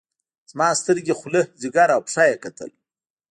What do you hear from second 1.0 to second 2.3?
خوله ځيګر او پښه